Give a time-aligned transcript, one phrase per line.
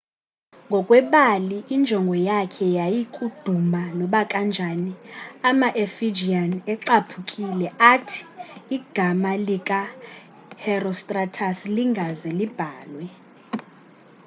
[0.67, 4.93] ngokwebali injongo yakhe yayikuduma nobakanjani
[5.49, 8.21] ama-efijian ecaphukile athi
[8.77, 9.79] igama lika
[10.63, 13.05] herostratus lingaze libhalwe